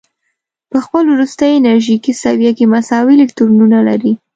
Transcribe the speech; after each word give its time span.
په 0.71 0.77
خپل 0.85 1.03
وروستي 1.13 1.49
انرژیکي 1.53 2.13
سویه 2.23 2.51
کې 2.57 2.65
مساوي 2.73 3.13
الکترونونه 3.17 3.77
لري. 3.87 4.13